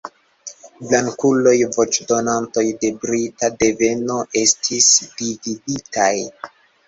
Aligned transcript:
Blankulaj 0.91 1.51
voĉdonantoj 1.75 2.63
de 2.83 2.91
brita 3.05 3.51
deveno 3.65 4.17
estis 4.43 4.89
dividitaj. 5.23 6.11